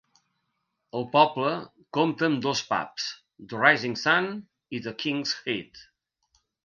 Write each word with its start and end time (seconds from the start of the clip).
El 0.99 1.03
poble 1.15 1.51
compta 1.97 2.25
amb 2.29 2.41
dos 2.45 2.63
pubs: 2.71 3.09
The 3.53 3.59
Rising 3.67 3.95
Sun 4.05 4.31
i 4.79 4.81
The 4.87 4.95
Kings 5.05 5.35
Head. 5.45 5.85